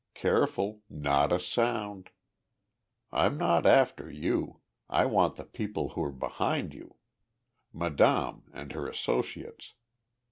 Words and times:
Careful 0.15 0.81
not 0.89 1.31
a 1.31 1.39
sound! 1.39 2.09
I'm 3.11 3.37
not 3.37 3.67
after 3.67 4.09
you. 4.11 4.59
I 4.89 5.05
want 5.05 5.35
the 5.35 5.45
people 5.45 5.89
who're 5.89 6.11
behind 6.11 6.73
you. 6.73 6.95
Madame 7.71 8.45
and 8.51 8.71
her 8.71 8.87
associates. 8.89 9.75